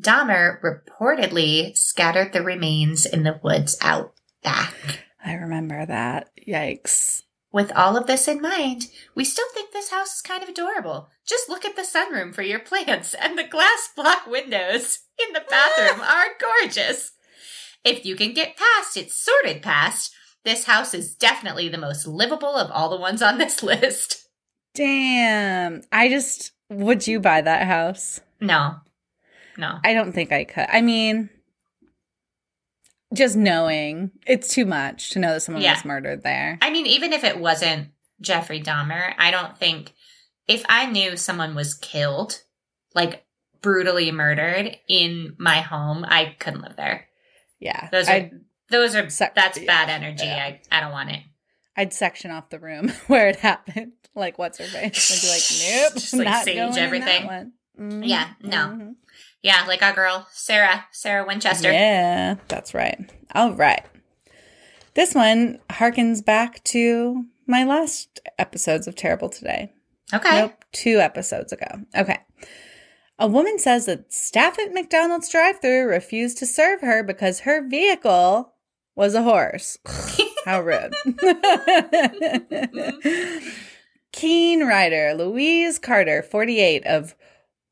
Dahmer 0.00 0.58
reportedly 0.62 1.76
scattered 1.76 2.32
the 2.32 2.42
remains 2.42 3.04
in 3.04 3.24
the 3.24 3.38
woods 3.42 3.76
out 3.82 4.14
back. 4.42 5.04
I 5.22 5.34
remember 5.34 5.84
that. 5.84 6.30
Yikes. 6.48 7.22
With 7.52 7.70
all 7.72 7.98
of 7.98 8.06
this 8.06 8.26
in 8.26 8.40
mind, 8.40 8.86
we 9.14 9.24
still 9.24 9.46
think 9.52 9.70
this 9.70 9.90
house 9.90 10.16
is 10.16 10.22
kind 10.22 10.42
of 10.42 10.48
adorable. 10.48 11.10
Just 11.26 11.50
look 11.50 11.66
at 11.66 11.76
the 11.76 11.82
sunroom 11.82 12.34
for 12.34 12.40
your 12.40 12.58
plants, 12.58 13.12
and 13.14 13.38
the 13.38 13.44
glass 13.44 13.90
block 13.94 14.26
windows 14.26 15.00
in 15.18 15.34
the 15.34 15.44
bathroom 15.48 16.00
are 16.06 16.28
gorgeous. 16.40 17.12
If 17.84 18.04
you 18.06 18.16
can 18.16 18.32
get 18.32 18.56
past 18.56 18.96
its 18.96 19.22
sorted 19.22 19.62
past, 19.62 20.12
this 20.44 20.64
house 20.64 20.94
is 20.94 21.14
definitely 21.14 21.68
the 21.68 21.78
most 21.78 22.06
livable 22.06 22.54
of 22.56 22.70
all 22.70 22.88
the 22.88 22.96
ones 22.96 23.22
on 23.22 23.38
this 23.38 23.62
list. 23.62 24.28
Damn. 24.74 25.82
I 25.92 26.08
just, 26.08 26.52
would 26.70 27.06
you 27.06 27.20
buy 27.20 27.40
that 27.42 27.66
house? 27.66 28.20
No. 28.40 28.76
No. 29.56 29.78
I 29.84 29.92
don't 29.94 30.12
think 30.12 30.32
I 30.32 30.44
could. 30.44 30.66
I 30.68 30.80
mean, 30.80 31.28
just 33.14 33.36
knowing 33.36 34.10
it's 34.26 34.48
too 34.48 34.64
much 34.64 35.10
to 35.10 35.18
know 35.18 35.34
that 35.34 35.40
someone 35.42 35.62
Yeah. 35.62 35.74
was 35.74 35.84
murdered 35.84 36.22
there. 36.22 36.58
I 36.62 36.70
mean, 36.70 36.86
even 36.86 37.12
if 37.12 37.24
it 37.24 37.38
wasn't 37.38 37.88
Jeffrey 38.20 38.60
Dahmer, 38.62 39.12
I 39.18 39.30
don't 39.30 39.56
think 39.58 39.92
if 40.48 40.64
I 40.68 40.86
knew 40.86 41.16
someone 41.16 41.54
was 41.54 41.74
killed, 41.74 42.42
like 42.94 43.24
brutally 43.60 44.10
murdered 44.10 44.76
in 44.88 45.34
my 45.38 45.60
home, 45.60 46.04
I 46.08 46.34
couldn't 46.38 46.62
live 46.62 46.76
there. 46.76 47.08
Yeah. 47.62 47.88
Those 47.92 48.08
are 48.08 48.12
I'd, 48.12 48.40
those 48.70 48.94
are 48.96 49.02
that's 49.34 49.58
yeah, 49.58 49.66
bad 49.66 49.88
energy. 49.88 50.24
yeah. 50.24 50.44
I 50.44 50.60
I 50.70 50.80
don't 50.80 50.92
want 50.92 51.10
it. 51.10 51.20
I'd 51.76 51.92
section 51.92 52.30
off 52.30 52.50
the 52.50 52.58
room 52.58 52.88
where 53.06 53.28
it 53.28 53.36
happened. 53.36 53.92
Like, 54.14 54.38
what's 54.38 54.58
her 54.58 54.64
face? 54.64 55.10
I'd 55.10 55.22
be 55.22 55.28
like, 55.28 55.84
nope. 55.84 55.94
Just, 55.94 56.14
like, 56.14 56.24
not 56.26 56.44
sage 56.44 56.56
going 56.56 56.68
in 56.68 56.74
that 56.74 56.82
everything. 56.82 57.26
one. 57.26 57.52
Mhm, 57.80 58.06
Yeah, 58.08 58.28
no. 58.42 58.56
mhm. 58.58 58.94
Yeah, 59.42 59.64
like 59.66 59.82
our 59.82 59.92
girl 59.92 60.26
Sarah, 60.32 60.84
Sarah 60.92 61.24
Winchester. 61.26 61.72
Yeah, 61.72 62.34
that's 62.48 62.74
right. 62.74 63.10
All 63.34 63.52
right. 63.54 63.84
This 64.94 65.14
one 65.14 65.58
harkens 65.70 66.22
back 66.24 66.62
to 66.64 67.24
my 67.46 67.64
last 67.64 68.20
episodes 68.38 68.86
of 68.86 68.94
Terrible 68.94 69.30
Today. 69.30 69.72
Okay. 70.12 70.40
Nope, 70.42 70.64
two 70.72 70.98
episodes 71.00 71.52
ago. 71.52 71.66
Okay. 71.96 72.18
A 73.22 73.26
woman 73.28 73.60
says 73.60 73.86
that 73.86 74.12
staff 74.12 74.58
at 74.58 74.74
McDonald's 74.74 75.28
drive 75.28 75.60
thru 75.60 75.86
refused 75.86 76.38
to 76.38 76.46
serve 76.46 76.80
her 76.80 77.04
because 77.04 77.40
her 77.40 77.64
vehicle 77.64 78.52
was 78.96 79.14
a 79.14 79.22
horse. 79.22 79.78
How 80.44 80.60
rude. 80.60 80.92
Keen 84.12 84.66
rider 84.66 85.14
Louise 85.14 85.78
Carter, 85.78 86.20
48 86.20 86.84
of 86.84 87.14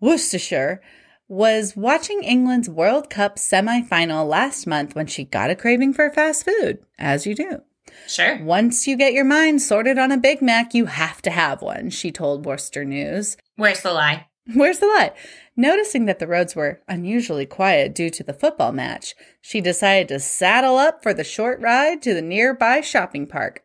Worcestershire, 0.01 0.81
was 1.27 1.75
watching 1.75 2.23
England's 2.23 2.69
World 2.69 3.11
Cup 3.11 3.37
semi 3.37 3.83
final 3.83 4.29
last 4.29 4.69
month 4.69 4.95
when 4.95 5.09
she 5.09 5.25
got 5.25 5.51
a 5.51 5.57
craving 5.57 5.95
for 5.95 6.09
fast 6.11 6.45
food, 6.45 6.79
as 6.97 7.27
you 7.27 7.35
do. 7.35 7.63
Sure. 8.07 8.41
Once 8.45 8.87
you 8.87 8.97
get 8.97 9.15
your 9.15 9.25
mind 9.25 9.63
sorted 9.63 9.99
on 9.99 10.13
a 10.13 10.17
Big 10.17 10.41
Mac, 10.41 10.75
you 10.75 10.87
have 10.87 11.21
to 11.23 11.31
have 11.31 11.61
one, 11.61 11.91
she 11.91 12.13
told 12.13 12.47
Worcester 12.47 12.85
News. 12.85 13.37
Where's 13.57 13.83
the 13.83 13.93
lie? 13.93 14.27
Where's 14.55 14.79
the 14.79 14.87
lie? 14.87 15.13
Noticing 15.57 16.07
that 16.07 16.19
the 16.19 16.27
roads 16.27 16.57
were 16.57 16.81
unusually 16.89 17.47
quiet 17.47 17.95
due 17.95 18.11
to 18.11 18.25
the 18.25 18.33
football 18.33 18.73
match, 18.73 19.15
she 19.41 19.61
decided 19.61 20.09
to 20.09 20.21
saddle 20.21 20.77
up 20.77 21.03
for 21.03 21.13
the 21.13 21.25
short 21.25 21.61
ride 21.61 22.03
to 22.03 22.15
the 22.15 22.23
nearby 22.23 22.81
shopping 22.81 23.27
park. 23.27 23.63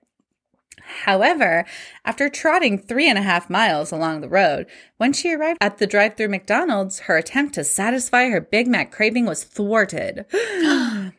However, 1.06 1.66
after 2.04 2.30
trotting 2.30 2.78
three 2.78 3.10
and 3.10 3.18
a 3.18 3.24
half 3.24 3.50
miles 3.50 3.92
along 3.92 4.22
the 4.22 4.30
road, 4.30 4.68
when 4.98 5.14
she 5.14 5.34
arrived 5.34 5.58
at 5.62 5.78
the 5.78 5.88
drive 5.88 6.16
through 6.16 6.28
McDonald's, 6.30 7.00
her 7.02 7.18
attempt 7.18 7.56
to 7.56 7.64
satisfy 7.64 8.30
her 8.30 8.42
Big 8.42 8.68
Mac 8.68 8.92
craving 8.92 9.26
was 9.26 9.44
thwarted. 9.44 10.26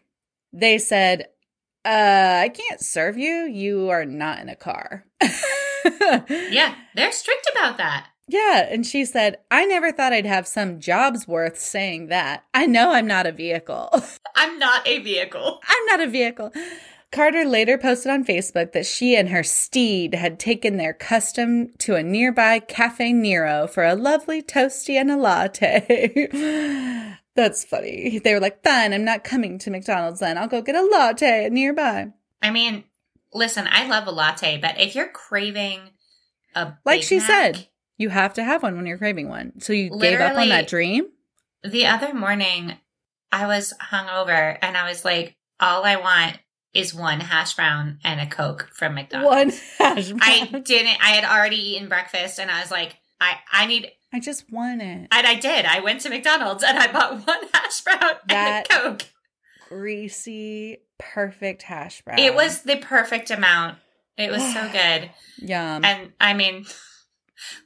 they 0.52 0.78
said, 0.78 1.26
uh, 1.84 2.42
I 2.42 2.48
can't 2.48 2.80
serve 2.80 3.16
you. 3.16 3.46
You 3.46 3.90
are 3.90 4.04
not 4.04 4.40
in 4.40 4.48
a 4.48 4.56
car. 4.56 5.04
Yeah, 6.28 6.74
they're 6.96 7.12
strict 7.12 7.48
about 7.52 7.78
that. 7.78 8.08
Yeah, 8.28 8.66
and 8.68 8.84
she 8.84 9.04
said, 9.04 9.38
I 9.50 9.66
never 9.66 9.92
thought 9.92 10.12
I'd 10.12 10.26
have 10.26 10.48
some 10.48 10.80
jobs 10.80 11.28
worth 11.28 11.58
saying 11.58 12.08
that. 12.08 12.44
I 12.52 12.66
know 12.66 12.92
I'm 12.92 13.06
not 13.06 13.26
a 13.26 13.32
vehicle. 13.32 13.88
I'm 14.34 14.58
not 14.58 14.86
a 14.86 14.98
vehicle. 14.98 15.60
I'm 15.68 15.86
not 15.86 16.00
a 16.00 16.08
vehicle. 16.08 16.52
Carter 17.12 17.44
later 17.44 17.78
posted 17.78 18.10
on 18.10 18.24
Facebook 18.24 18.72
that 18.72 18.84
she 18.84 19.16
and 19.16 19.28
her 19.28 19.44
steed 19.44 20.14
had 20.14 20.40
taken 20.40 20.76
their 20.76 20.92
custom 20.92 21.72
to 21.78 21.94
a 21.94 22.02
nearby 22.02 22.58
Cafe 22.58 23.12
Nero 23.12 23.68
for 23.68 23.84
a 23.84 23.94
lovely 23.94 24.42
toasty 24.42 25.00
and 25.00 25.10
a 25.10 25.16
latte. 25.16 26.26
That's 27.36 27.64
funny. 27.64 28.18
They 28.18 28.34
were 28.34 28.40
like, 28.40 28.64
fine, 28.64 28.92
I'm 28.92 29.04
not 29.04 29.22
coming 29.22 29.58
to 29.60 29.70
McDonald's 29.70 30.20
then. 30.20 30.36
I'll 30.36 30.48
go 30.48 30.62
get 30.62 30.74
a 30.74 30.82
latte 30.82 31.48
nearby. 31.50 32.08
I 32.42 32.50
mean, 32.50 32.84
listen, 33.32 33.68
I 33.70 33.86
love 33.86 34.06
a 34.08 34.10
latte, 34.10 34.58
but 34.58 34.80
if 34.80 34.94
you're 34.94 35.08
craving 35.08 35.90
a 36.54 36.72
Like 36.84 37.02
she 37.02 37.18
Mac- 37.18 37.26
said, 37.26 37.68
you 37.96 38.08
have 38.10 38.34
to 38.34 38.44
have 38.44 38.62
one 38.62 38.76
when 38.76 38.86
you're 38.86 38.98
craving 38.98 39.28
one. 39.28 39.60
So 39.60 39.72
you 39.72 39.90
gave 39.98 40.20
up 40.20 40.36
on 40.36 40.48
that 40.50 40.68
dream? 40.68 41.06
the 41.64 41.86
other 41.86 42.14
morning 42.14 42.74
I 43.32 43.46
was 43.46 43.72
hungover 43.90 44.56
and 44.62 44.76
I 44.76 44.88
was 44.88 45.04
like, 45.04 45.34
all 45.58 45.84
I 45.84 45.96
want 45.96 46.38
is 46.72 46.94
one 46.94 47.18
hash 47.20 47.54
brown 47.54 47.98
and 48.04 48.20
a 48.20 48.26
Coke 48.26 48.68
from 48.72 48.94
McDonald's. 48.94 49.34
One 49.34 49.52
hash 49.78 50.08
brown. 50.10 50.20
I 50.22 50.44
didn't 50.64 50.98
I 51.02 51.08
had 51.10 51.24
already 51.24 51.56
eaten 51.56 51.88
breakfast 51.88 52.38
and 52.38 52.50
I 52.50 52.60
was 52.60 52.70
like, 52.70 52.96
I, 53.20 53.36
I 53.50 53.66
need 53.66 53.90
I 54.12 54.20
just 54.20 54.50
want 54.52 54.80
it. 54.82 55.08
and 55.10 55.26
I 55.26 55.34
did. 55.34 55.64
I 55.64 55.80
went 55.80 56.02
to 56.02 56.10
McDonald's 56.10 56.62
and 56.62 56.78
I 56.78 56.92
bought 56.92 57.12
one 57.26 57.48
hash 57.52 57.80
brown 57.80 58.00
That- 58.28 58.66
and 58.70 58.84
a 58.86 58.88
Coke. 58.90 59.02
Greasy, 59.68 60.78
perfect 60.98 61.62
hash 61.62 62.02
brown. 62.02 62.18
It 62.18 62.34
was 62.34 62.62
the 62.62 62.76
perfect 62.76 63.30
amount. 63.30 63.78
It 64.16 64.30
was 64.30 64.42
so 64.52 64.68
good. 64.72 65.10
yum. 65.38 65.84
And 65.84 66.12
I 66.20 66.34
mean, 66.34 66.64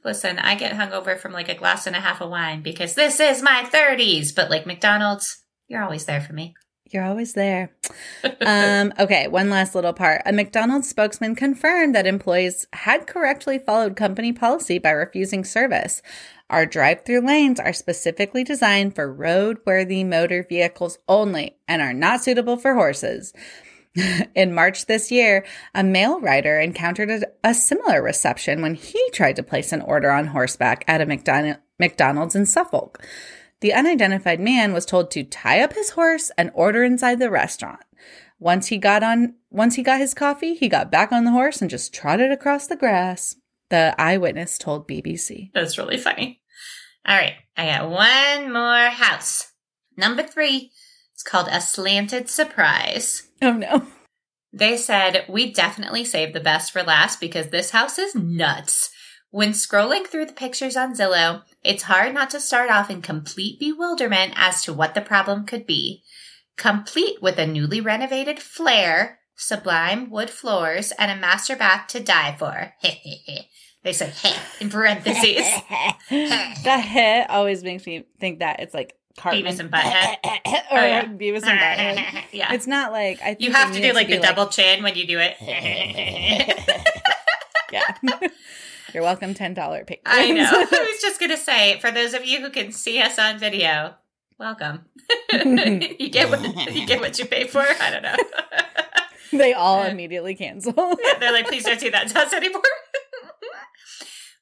listen, 0.03 0.39
I 0.39 0.55
get 0.55 0.75
hungover 0.75 1.19
from 1.19 1.31
like 1.31 1.49
a 1.49 1.55
glass 1.55 1.87
and 1.87 1.95
a 1.95 2.01
half 2.01 2.21
of 2.21 2.29
wine 2.29 2.61
because 2.61 2.95
this 2.95 3.19
is 3.19 3.41
my 3.41 3.67
30s. 3.71 4.35
But 4.35 4.49
like 4.49 4.65
McDonald's, 4.65 5.43
you're 5.67 5.83
always 5.83 6.05
there 6.05 6.21
for 6.21 6.33
me. 6.33 6.55
You're 6.91 7.05
always 7.05 7.33
there. 7.33 7.71
um, 8.45 8.93
okay, 8.99 9.27
one 9.29 9.49
last 9.49 9.75
little 9.75 9.93
part. 9.93 10.23
A 10.25 10.33
McDonald's 10.33 10.89
spokesman 10.89 11.35
confirmed 11.35 11.95
that 11.95 12.05
employees 12.05 12.67
had 12.73 13.07
correctly 13.07 13.59
followed 13.59 13.95
company 13.95 14.33
policy 14.33 14.77
by 14.77 14.91
refusing 14.91 15.45
service. 15.45 16.01
Our 16.49 16.65
drive 16.65 17.05
through 17.05 17.25
lanes 17.25 17.61
are 17.61 17.71
specifically 17.71 18.43
designed 18.43 18.93
for 18.93 19.11
road-worthy 19.11 20.03
motor 20.03 20.45
vehicles 20.47 20.97
only 21.07 21.55
and 21.65 21.81
are 21.81 21.93
not 21.93 22.23
suitable 22.23 22.57
for 22.57 22.73
horses. 22.73 23.31
In 24.35 24.53
March 24.53 24.85
this 24.85 25.11
year, 25.11 25.45
a 25.75 25.83
male 25.83 26.19
rider 26.21 26.59
encountered 26.59 27.09
a, 27.09 27.21
a 27.43 27.53
similar 27.53 28.01
reception 28.01 28.61
when 28.61 28.75
he 28.75 29.09
tried 29.11 29.35
to 29.35 29.43
place 29.43 29.73
an 29.73 29.81
order 29.81 30.11
on 30.11 30.27
horseback 30.27 30.85
at 30.87 31.01
a 31.01 31.05
McDonald, 31.05 31.57
McDonald's 31.77 32.35
in 32.35 32.45
Suffolk. 32.45 33.05
The 33.59 33.73
unidentified 33.73 34.39
man 34.39 34.73
was 34.73 34.85
told 34.85 35.11
to 35.11 35.23
tie 35.23 35.61
up 35.61 35.73
his 35.73 35.91
horse 35.91 36.31
and 36.37 36.51
order 36.53 36.83
inside 36.83 37.19
the 37.19 37.29
restaurant. 37.29 37.81
Once 38.39 38.67
he 38.67 38.77
got 38.77 39.03
on 39.03 39.35
once 39.51 39.75
he 39.75 39.83
got 39.83 39.99
his 39.99 40.13
coffee, 40.13 40.55
he 40.55 40.67
got 40.69 40.89
back 40.91 41.11
on 41.11 41.25
the 41.25 41.31
horse 41.31 41.61
and 41.61 41.69
just 41.69 41.93
trotted 41.93 42.31
across 42.31 42.67
the 42.67 42.75
grass. 42.75 43.35
The 43.69 43.93
eyewitness 43.99 44.57
told 44.57 44.87
BBC. 44.87 45.51
That's 45.53 45.77
really 45.77 45.97
funny. 45.97 46.41
All 47.05 47.15
right, 47.15 47.35
I 47.55 47.65
got 47.65 47.89
one 47.89 48.51
more 48.51 48.89
house. 48.89 49.51
Number 49.97 50.23
three. 50.23 50.71
It's 51.21 51.29
called 51.29 51.49
A 51.51 51.61
Slanted 51.61 52.31
Surprise. 52.31 53.27
Oh 53.43 53.53
no. 53.53 53.85
They 54.51 54.75
said, 54.75 55.23
We 55.29 55.53
definitely 55.53 56.03
saved 56.03 56.33
the 56.33 56.39
best 56.39 56.71
for 56.71 56.81
last 56.81 57.19
because 57.19 57.49
this 57.49 57.69
house 57.69 57.99
is 57.99 58.15
nuts. 58.15 58.89
When 59.29 59.51
scrolling 59.51 60.07
through 60.07 60.25
the 60.25 60.33
pictures 60.33 60.75
on 60.75 60.95
Zillow, 60.95 61.43
it's 61.63 61.83
hard 61.83 62.15
not 62.15 62.31
to 62.31 62.39
start 62.39 62.71
off 62.71 62.89
in 62.89 63.03
complete 63.03 63.59
bewilderment 63.59 64.33
as 64.35 64.63
to 64.63 64.73
what 64.73 64.95
the 64.95 65.01
problem 65.01 65.45
could 65.45 65.67
be. 65.67 66.01
Complete 66.57 67.21
with 67.21 67.37
a 67.37 67.45
newly 67.45 67.81
renovated 67.81 68.39
flare, 68.39 69.19
sublime 69.35 70.09
wood 70.09 70.31
floors, 70.31 70.91
and 70.97 71.11
a 71.11 71.15
master 71.15 71.55
bath 71.55 71.85
to 71.89 71.99
die 71.99 72.35
for. 72.39 72.73
they 73.83 73.93
said, 73.93 74.09
hey, 74.09 74.35
in 74.59 74.71
parentheses. 74.71 75.45
the 76.09 76.81
hit 76.83 77.29
always 77.29 77.63
makes 77.63 77.85
me 77.85 78.07
think 78.19 78.39
that 78.39 78.59
it's 78.59 78.73
like 78.73 78.95
Cartman. 79.17 79.45
Beavis 79.45 79.59
and 79.59 79.71
Butthead. 79.71 80.15
Oh, 80.45 80.75
or 80.75 80.79
Oh, 80.79 80.85
yeah. 80.85 81.05
Beavis 81.05 81.43
and 81.43 81.59
Butthead. 81.59 82.23
yeah. 82.31 82.53
It's 82.53 82.67
not 82.67 82.91
like 82.91 83.21
I 83.21 83.33
think 83.35 83.41
You 83.41 83.51
have 83.51 83.73
to 83.73 83.81
do 83.81 83.93
like 83.93 84.07
the 84.07 84.17
be 84.17 84.21
double 84.21 84.47
chin 84.47 84.83
when 84.83 84.95
you 84.95 85.05
do 85.07 85.19
it. 85.19 85.35
yeah. 87.71 87.95
You're 88.93 89.03
welcome, 89.03 89.33
ten 89.33 89.53
dollar 89.53 89.85
patrons. 89.85 90.01
I 90.05 90.31
know. 90.31 90.43
I 90.49 90.87
was 90.91 91.01
just 91.01 91.17
gonna 91.19 91.37
say, 91.37 91.79
for 91.79 91.91
those 91.91 92.13
of 92.13 92.25
you 92.25 92.41
who 92.41 92.49
can 92.49 92.71
see 92.73 93.01
us 93.01 93.17
on 93.17 93.39
video, 93.39 93.95
welcome. 94.37 94.81
you 95.31 96.09
get 96.09 96.29
what 96.29 96.41
you 96.73 96.85
get 96.85 96.99
what 96.99 97.17
you 97.17 97.25
pay 97.25 97.47
for. 97.47 97.61
I 97.61 97.89
don't 97.91 98.03
know. 98.03 98.15
they 99.31 99.53
all 99.53 99.83
immediately 99.83 100.35
cancel. 100.35 100.73
They're 101.19 101.31
like, 101.31 101.47
please 101.47 101.63
don't 101.63 101.79
do 101.79 101.89
that 101.91 102.09
to 102.09 102.19
us 102.19 102.33
anymore. 102.33 102.61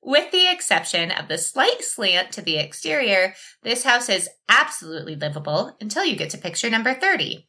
With 0.01 0.32
the 0.32 0.50
exception 0.50 1.12
of 1.12 1.27
the 1.27 1.38
slight 1.38 1.82
slant 1.84 2.32
to 2.34 2.41
the 2.41 2.58
exterior, 2.58 3.34
this 3.63 3.84
house 3.84 4.08
is 4.08 4.29
absolutely 4.48 5.15
livable 5.15 5.75
until 5.82 6.06
you 6.06 6.15
get 6.15 6.29
to 6.32 6.38
picture 6.38 6.70
number 6.70 6.94
30. 6.94 7.48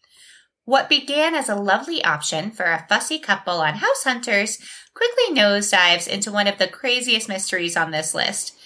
What 0.64 0.88
began 0.88 1.34
as 1.34 1.48
a 1.48 1.54
lovely 1.54 2.04
option 2.04 2.50
for 2.50 2.64
a 2.64 2.86
fussy 2.88 3.18
couple 3.18 3.60
on 3.60 3.74
house 3.74 4.04
hunters 4.04 4.58
quickly 4.94 5.34
nosedives 5.34 6.08
into 6.08 6.32
one 6.32 6.46
of 6.46 6.58
the 6.58 6.68
craziest 6.68 7.28
mysteries 7.28 7.76
on 7.76 7.90
this 7.90 8.14
list. 8.14 8.56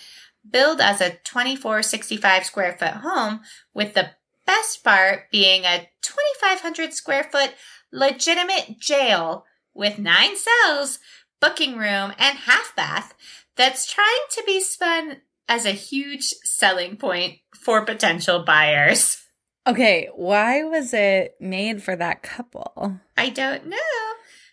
Billed 0.48 0.80
as 0.80 1.00
a 1.00 1.10
2465 1.24 2.44
square 2.44 2.76
foot 2.78 2.94
home, 3.02 3.40
with 3.72 3.94
the 3.94 4.10
best 4.46 4.84
part 4.84 5.30
being 5.30 5.64
a 5.64 5.88
2500 6.02 6.92
square 6.92 7.24
foot 7.24 7.54
legitimate 7.92 8.78
jail 8.78 9.44
with 9.72 9.98
nine 9.98 10.36
cells, 10.36 10.98
booking 11.40 11.78
room, 11.78 12.12
and 12.18 12.38
half 12.38 12.74
bath 12.76 13.14
that's 13.56 13.90
trying 13.92 14.26
to 14.32 14.42
be 14.46 14.61
spun 14.61 15.16
as 15.49 15.66
a 15.66 15.70
huge 15.73 16.23
selling 16.44 16.96
point 16.96 17.38
for 17.62 17.84
potential 17.84 18.44
buyers. 18.44 19.20
Okay, 19.66 20.08
why 20.14 20.62
was 20.64 20.92
it 20.92 21.34
made 21.40 21.82
for 21.82 21.96
that 21.96 22.23
couple? 22.23 23.00
I 23.16 23.30
don't 23.30 23.66
know. 23.66 23.76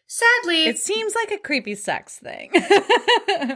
Sadly, 0.07 0.65
It 0.65 0.77
seems 0.77 1.15
like 1.15 1.31
a 1.31 1.37
creepy 1.37 1.75
sex 1.75 2.19
thing. 2.19 2.51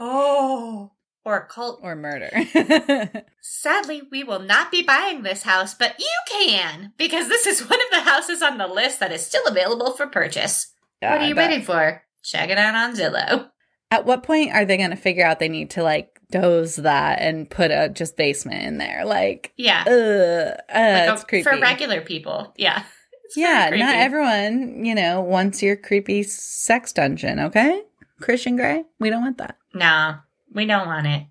oh, 0.01 0.91
or 1.23 1.47
cult. 1.47 1.79
or 1.83 1.95
murder. 1.95 2.29
Sadly, 3.41 4.03
we 4.11 4.23
will 4.23 4.39
not 4.39 4.71
be 4.71 4.81
buying 4.83 5.23
this 5.23 5.43
house, 5.43 5.73
but 5.73 5.95
you 5.99 6.09
can 6.29 6.93
because 6.97 7.27
this 7.27 7.45
is 7.45 7.69
one 7.69 7.79
of 7.81 7.87
the 7.91 8.09
houses 8.09 8.41
on 8.41 8.57
the 8.57 8.67
list 8.67 8.99
that 8.99 9.11
is 9.11 9.25
still 9.25 9.45
available 9.45 9.91
for 9.91 10.07
purchase. 10.07 10.71
what 11.01 11.21
are 11.21 11.27
you 11.27 11.35
waiting 11.35 11.61
for? 11.61 12.03
Check 12.23 12.49
it 12.49 12.57
out 12.57 12.75
on 12.75 12.95
Zillow. 12.95 13.49
At 13.91 14.05
what 14.05 14.23
point 14.23 14.51
are 14.53 14.65
they 14.65 14.77
going 14.77 14.89
to 14.89 14.95
figure 14.95 15.25
out 15.25 15.39
they 15.39 15.47
need 15.49 15.69
to 15.71 15.83
like 15.83 16.19
doze 16.31 16.75
that 16.77 17.21
and 17.21 17.49
put 17.49 17.71
a 17.71 17.89
just 17.89 18.17
basement 18.17 18.63
in 18.63 18.77
there? 18.77 19.05
Like, 19.05 19.53
Yeah, 19.57 19.81
ugh, 19.87 20.59
uh, 20.75 21.09
like 21.11 21.21
a- 21.21 21.25
creepy. 21.25 21.43
for 21.43 21.59
regular 21.59 22.01
people. 22.01 22.53
Yeah, 22.57 22.83
It's 23.25 23.37
yeah, 23.37 23.69
not 23.71 23.95
everyone, 23.95 24.85
you 24.85 24.93
know, 24.95 25.21
wants 25.21 25.61
your 25.63 25.75
creepy 25.75 26.23
sex 26.23 26.93
dungeon, 26.93 27.39
okay? 27.39 27.81
Christian 28.21 28.55
Grey, 28.55 28.83
we 28.99 29.09
don't 29.09 29.21
want 29.23 29.37
that. 29.39 29.57
No, 29.73 30.15
we 30.53 30.65
don't 30.65 30.87
want 30.87 31.07
it. 31.07 31.23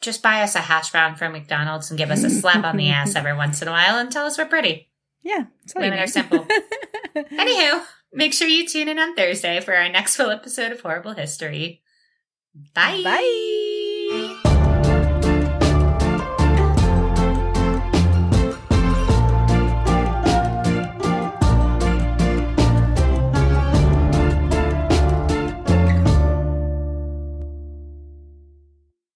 Just 0.00 0.22
buy 0.22 0.42
us 0.42 0.54
a 0.54 0.58
hash 0.60 0.90
brown 0.90 1.16
from 1.16 1.32
McDonald's 1.32 1.90
and 1.90 1.96
give 1.98 2.10
us 2.10 2.24
a 2.24 2.30
slap 2.30 2.64
on 2.64 2.76
the 2.76 2.88
ass 2.90 3.14
every 3.16 3.34
once 3.34 3.62
in 3.62 3.68
a 3.68 3.70
while 3.70 3.96
and 3.96 4.10
tell 4.12 4.26
us 4.26 4.36
we're 4.36 4.44
pretty. 4.46 4.90
Yeah, 5.22 5.44
that's 5.62 5.74
all 5.76 5.82
you 5.82 5.88
Women 5.90 6.02
are 6.04 6.06
simple. 6.06 6.46
Anywho, 7.16 7.82
Make 8.14 8.32
sure 8.32 8.46
you 8.46 8.66
tune 8.66 8.88
in 8.88 8.98
on 8.98 9.16
Thursday 9.16 9.60
for 9.60 9.74
our 9.74 9.88
next 9.88 10.16
full 10.16 10.30
episode 10.30 10.72
of 10.72 10.80
Horrible 10.80 11.14
History. 11.14 11.82
Bye. 12.74 13.02
Bye. 13.02 14.40